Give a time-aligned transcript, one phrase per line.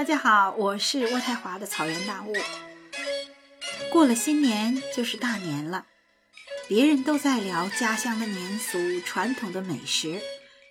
[0.00, 2.32] 大家好，我是渥太华的草原大雾。
[3.92, 5.88] 过了新年就是大年了，
[6.66, 10.22] 别人都在聊家乡的年俗、传统的美食，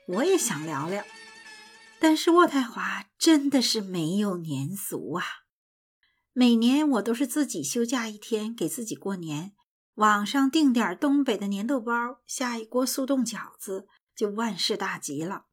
[0.08, 1.06] 我也想聊聊。
[2.00, 5.24] 但是渥太华真的是没有年俗啊！
[6.34, 9.54] 每年我都是自己休假一天给自己过年，
[9.94, 11.94] 网上订点东北的粘豆包，
[12.26, 15.46] 下一锅速冻饺子，就万事大吉了。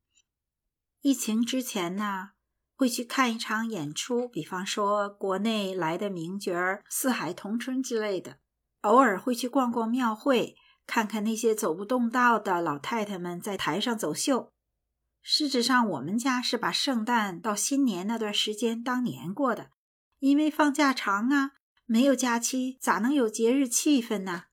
[1.02, 2.30] 疫情之前呢？
[2.76, 8.36] 会去看一场演出，比方说国内来的名角儿《四海同春》之类的。
[8.82, 10.54] 偶尔会去逛逛庙会，
[10.86, 14.52] 看看那些走不动道的老太太们在台上走秀。
[15.22, 19.70] 事实上，我们家是把圣诞到新年那段时间当年过的，
[20.20, 21.52] 因为放假长啊，
[21.86, 24.44] 没有假期咋能有节日气氛呢？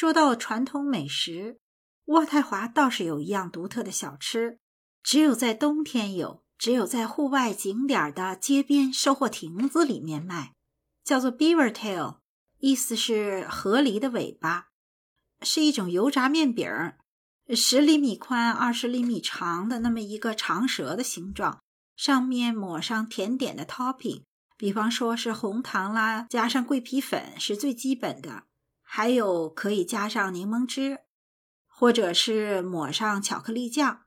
[0.00, 1.58] 说到传统美食，
[2.06, 4.60] 渥太华倒是有一样独特的小吃，
[5.02, 10.54] 只有在冬天有，只有在户外景点的街边收货亭子里面卖，
[11.02, 12.18] 叫做 Beaver Tail，
[12.60, 14.68] 意思是河狸的尾巴，
[15.40, 16.64] 是一种油炸面饼，
[17.56, 21.60] 十厘米宽、二十厘米长的那么一个长蛇的形状，
[21.96, 24.22] 上面抹上甜点的 topping，
[24.56, 28.44] 比方说是红糖啦，加上桂皮粉是最基本的。
[28.90, 31.00] 还有可以加上柠檬汁，
[31.66, 34.00] 或者是抹上巧克力酱。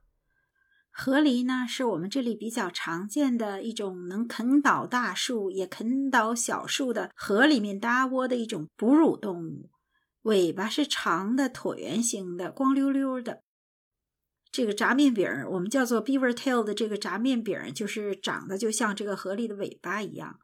[0.90, 9.70] 河狸呢，是我们这里比较常见的一种能啃倒大树也啃倒小树的河里面搭窝的一种哺乳动物。
[10.24, 13.44] 尾巴是长的椭圆形的，光溜溜的。
[14.52, 20.40] 这个炸面饼，我们叫做 beaver tail 的这个炸面饼，就是长得就像这个河狸的尾巴一样。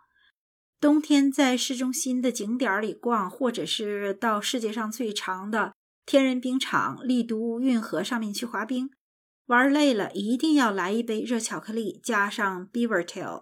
[0.80, 5.74] 冬天在市中心的景点里逛，或者是到世界上最长的
[6.06, 8.92] 天然冰场丽都运河上面去滑冰，
[9.48, 13.42] 玩累了一定要来一杯热巧克力，加上 Beaver Tail。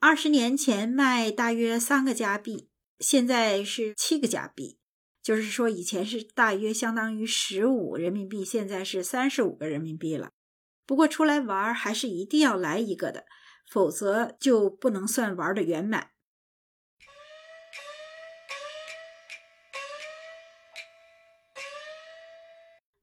[0.00, 2.68] 二十年前卖大约三个加币，
[2.98, 4.78] 现在是七个加币，
[5.22, 10.30] 就是说以前是大约相当于十五人民币，现在是三十五个人民币了。
[10.84, 13.26] 不过出来玩还是一定要来一个的，
[13.70, 16.10] 否则就不能算玩的圆满。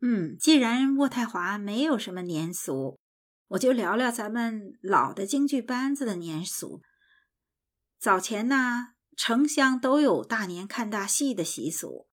[0.08, 3.00] 嗯，既然渥太华没有什么年俗，
[3.48, 6.84] 我就聊聊咱们老的京剧班子的年俗。
[7.98, 12.08] 早前呢，城乡都有大年看大戏的习俗。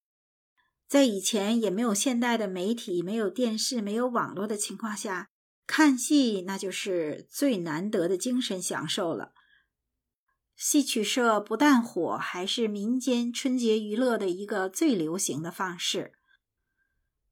[0.88, 5.28] 在以前也没有现代的媒体、没有电视、没有网络的情况下，
[5.66, 9.34] 看戏那就是最难得的精神享受了。
[10.56, 16.14] 戏曲社不但火，还是民间春节娱乐的一个最流行的方式。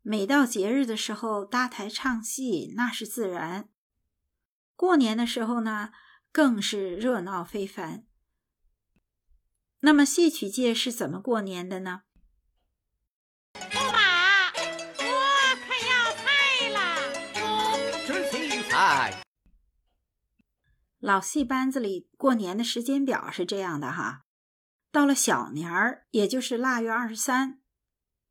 [0.02, 3.68] 每到节日的时候，搭台唱戏那是自然。
[4.74, 5.90] 过年的时候呢，
[6.32, 8.06] 更是热闹非凡。
[9.80, 12.02] 那么戏曲界是怎么过年的呢？
[13.54, 14.46] 驸马，
[14.98, 15.12] 我
[15.66, 16.78] 可要菜了。
[18.06, 19.22] 吃青菜。
[20.98, 24.24] 老戏班子里过年的时间表是这样的哈，
[24.90, 27.60] 到了小年儿，也就是腊月二十三，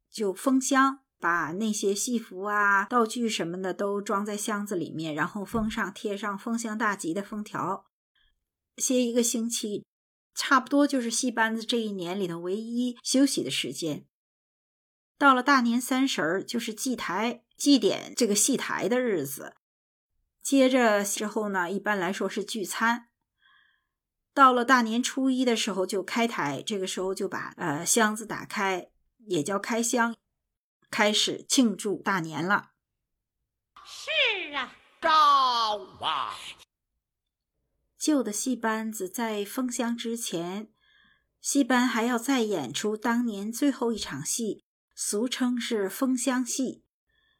[0.09, 1.03] 就封箱。
[1.19, 7.85] 把那些戏服啊、道具什么的都装在箱子里面，然后封上、贴上“封箱大吉”的封条，
[8.77, 9.85] 歇一个星期，
[10.33, 14.05] 差不多就是戏班子这一年里头唯一休息的时间。
[15.17, 19.55] 到了大年三十儿，就是祭台、祭奠这个戏台的日子。
[20.41, 23.09] 接着之后呢，一般来说是聚餐。
[24.33, 28.89] 到了大年初一的时候就开台，这个时候就把呃箱子打开，
[29.25, 30.15] 也叫开箱。
[30.89, 32.71] 开始庆祝大年了。
[33.85, 35.09] 是啊，招
[36.01, 36.35] 啊！
[37.97, 40.71] 旧的戏班子在封箱之前，
[41.41, 44.63] 戏班还要再演出当年最后一场戏，
[44.95, 46.83] 俗称是封箱戏。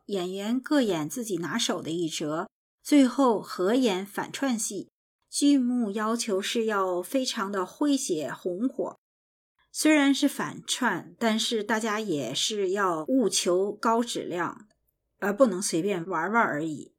[0.08, 2.50] 演员各演自己拿手的一折，
[2.82, 4.92] 最后合演反串戏。
[5.30, 9.00] 剧目要求是要非常的诙谐红火。
[9.72, 14.68] 虽然是反串，但是大家也是要务求高质量，
[15.20, 16.94] 而不能随便玩玩而已。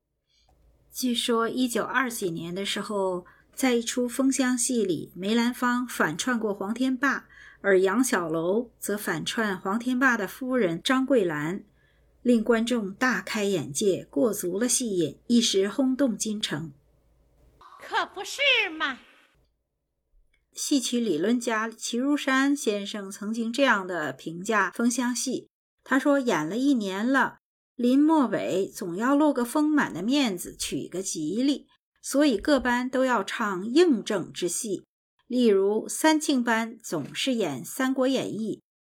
[0.93, 7.27] 据说一九二几年的时候，在一出封箱戏里，梅兰芳反串过黄天霸，
[7.61, 11.65] 而杨小楼则反串黄天霸的夫人张桂兰，
[12.23, 16.73] 令观众大开眼界，过足了戏瘾，一时轰动京城。
[17.79, 18.41] 可不是
[18.71, 18.99] 嘛！
[20.55, 25.49] 戏曲理论家齐如山先生曾经这样的评价封箱戏，
[25.85, 27.39] 他说：“演了一年了，
[27.77, 31.67] 临末尾总要露个丰满的面子，取个吉利，
[32.03, 34.85] 所以各班都要唱应正之戏。
[35.27, 38.57] 例如，三庆班总是演《三国演义》，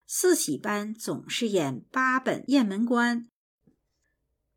[0.07, 3.23] 四喜班总是演八本《雁门关》。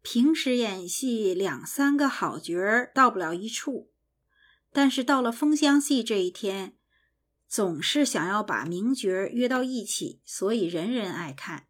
[0.03, 3.89] 平时演戏两三个好角儿到不了一处，
[4.71, 6.75] 但是到了封箱戏这一天，
[7.53, 11.67] 总是想要把名角约到一起，所以人人爱看。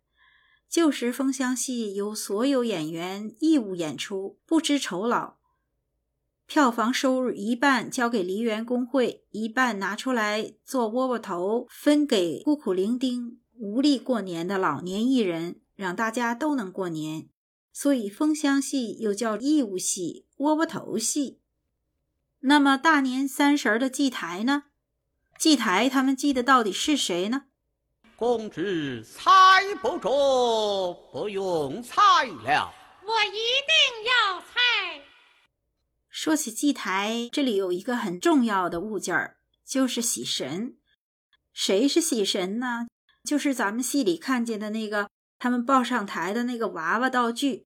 [0.70, 5.36] 旧时封箱戏由所有演员义务演出，不知酬劳。
[6.46, 17.28] 票房收入一半交给梨园工会，一半拿出来做窝窝头，分给孤苦伶仃、无力过年的老年艺人，让大家都能过年。
[17.74, 21.42] 所以封箱戏又叫义务戏、窝窝头戏。
[22.40, 24.64] 那么大年三十的祭台呢？
[25.38, 27.44] 祭台他们祭的到底是谁呢？
[28.16, 29.30] 公子猜
[29.82, 32.74] 不着，不用猜了。
[33.04, 35.02] 我一定要猜。
[36.10, 40.78] 说起祭台，这里有一个很重要的物件儿，就是喜神。
[41.52, 42.88] 谁是喜神呢？
[43.26, 47.66] 就是咱们戏里看见的那个他们抱上台的那个娃娃道具。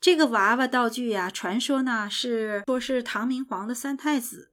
[0.00, 4.52] 这个娃娃道具呀，传说呢是说是唐明皇的三太子。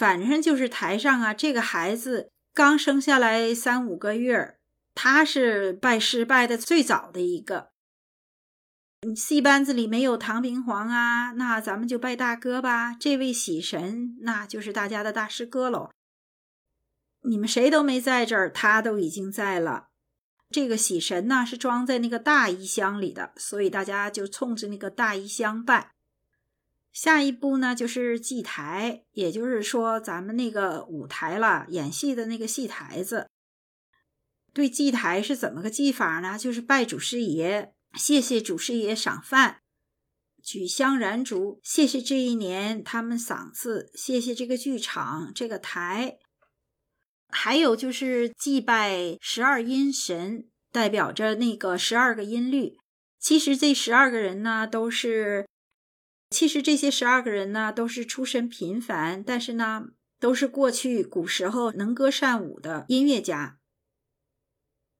[0.00, 4.56] 反正就是台上啊，这个孩子刚生下来三五个月，
[4.94, 7.68] 他是拜师拜的最早的一个。
[9.14, 12.94] 戏班子里没有唐明皇啊，那咱们就拜大哥吧。
[12.94, 15.90] 这位喜神，那就是大家的大师哥喽。
[17.24, 19.88] 你们谁都没在这儿，他都已经在了。
[20.50, 25.90] 这个喜神呢，是装在那个大衣箱里的，所以大家就冲着那个大衣箱拜。
[26.92, 33.28] 下一步呢，就是祭台，也就是说咱们那个舞台了，演戏的那个戏台子。
[34.52, 36.36] 对祭台是怎么个祭法呢？
[36.36, 37.72] 就是拜祖师爷。
[37.94, 39.62] 谢谢祖师爷赏饭，
[40.40, 46.18] 举香燃烛，谢谢这一年他们赏赐，谢谢这个剧场这个台，
[47.28, 52.76] 还有就是祭拜十二音神，代表着那个十二个音律。
[53.18, 55.48] 其实这十二个人呢，都是，
[56.30, 59.88] 其实这些十二个人呢，都是出身平凡，但是呢，
[60.18, 63.58] 都是过去古时候能歌善舞的音乐家。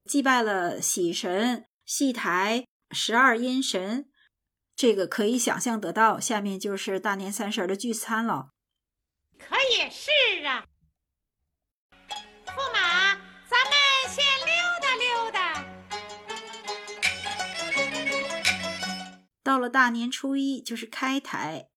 [0.05, 2.65] 祭拜了喜神、戏台。
[2.93, 4.09] 十二阴神，
[4.75, 6.19] 这个可以想象得到。
[6.19, 8.49] 下面就是大年三十的聚餐了。
[9.39, 10.11] 可也是
[10.45, 10.65] 啊，
[12.45, 13.15] 驸马，
[19.51, 21.67] 到了大年初一，就是开台。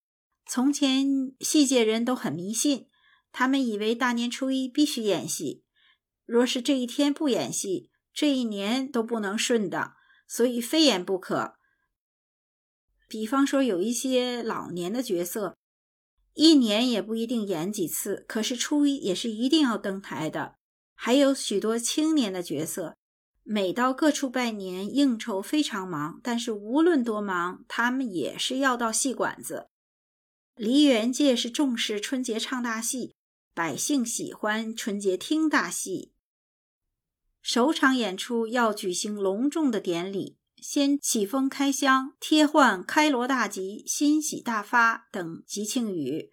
[0.47, 2.87] 从前戏界人都很迷信，
[3.32, 5.65] 他们以为大年初一必须演戏，
[6.25, 9.97] 若是这一天不演戏，这一年都不能顺当。
[10.29, 11.56] 所以非演不可。
[13.09, 15.56] 比方说，有一些老年的角色，
[16.35, 20.55] 一年也不一定演几次，可是初一也是一定要登台的。
[20.94, 22.97] 还有许多青年的角色，
[23.46, 29.69] 每到各处拜年应酬非常忙，但是无论多忙，他们也是要到戏馆子。
[30.56, 33.14] 梨园界是重视春节唱大戏，
[33.55, 36.12] 百姓喜欢春节听大戏。
[37.43, 46.30] 首场演出要举行隆重的典礼，先起封开箱、贴换开锣大吉、欣喜大发等吉庆语。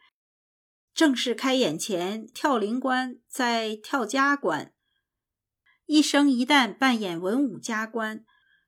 [0.93, 4.73] 正式开演前，跳灵官，再跳家关，
[5.91, 8.23] 一生一旦扮演文武家官，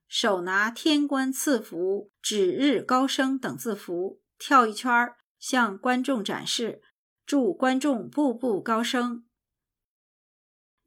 [0.06, 4.92] 手拿天官赐福、指日高升等字符，跳一圈，
[5.38, 6.82] 向观众展示，
[7.24, 9.24] 祝观众步步高升。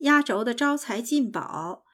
[0.01, 1.86] 压轴的招财进宝，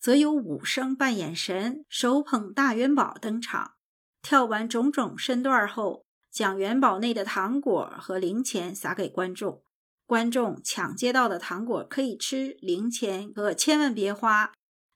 [0.00, 3.74] 则由武生扮演神，手捧大元宝登场。
[4.20, 9.62] 跳完种种身段后，将元宝内的糖果和零钱撒给观众。
[10.06, 14.52] 观众抢接到的糖果可以吃，零钱可千万别花，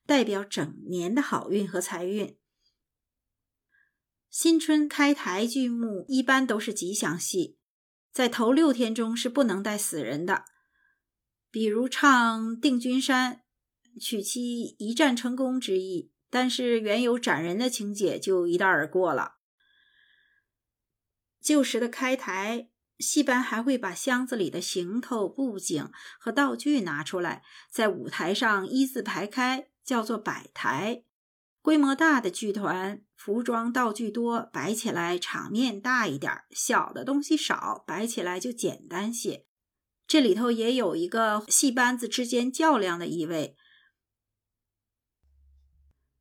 [0.07, 2.37] 代表整年的好运和财运。
[4.29, 7.57] 新春开台剧目一般都是吉祥戏，
[8.12, 10.45] 在头六天中是不能带死人的。
[11.50, 13.43] 比如唱《定军山》，
[14.00, 19.37] 取其一战成功之意，但是原有斩人的情节就一带而过了。
[21.41, 31.05] 旧时的开台戏班还会把箱子里的行头、布景和道具拿出来，在舞台上一字排开，叫做摆台。
[31.61, 39.45] 规模大的剧团，服装道具多，摆起来场面大一点；小的东西少，摆起来就简单些。
[40.07, 43.57] 这里头也有一个戏班子之间较量的意味。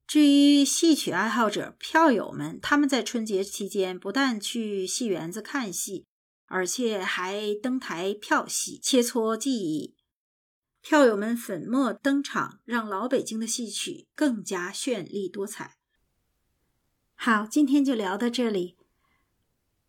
[0.05, 6.05] 至于戏曲爱好者、票友们，他们在春节期间不但去戏园子看戏，
[6.48, 9.96] 而且还登台票戏，切磋技艺。
[10.82, 15.77] 票友们粉墨登场，让老北京的戏曲更加绚丽多彩。
[17.16, 18.77] 好，今天就聊到这里。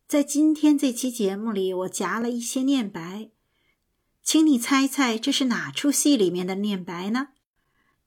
[0.06, 3.30] 在今天这期节目里，我夹了一些念白，
[4.22, 7.28] 请你猜猜这是哪出戏里面的念白呢？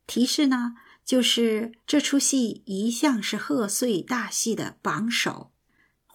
[0.06, 0.74] 提示呢？
[1.06, 5.51] 就是这出戏一向是贺岁大戏的榜首，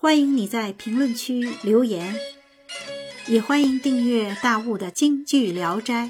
[0.06, 2.14] 欢迎你在评论区留言，
[3.26, 6.08] 也欢迎订阅大雾的京剧聊斋。